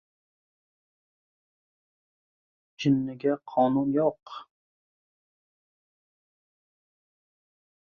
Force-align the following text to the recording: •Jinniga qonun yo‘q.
•Jinniga 2.85 3.35
qonun 3.53 3.93
yo‘q. 3.99 4.33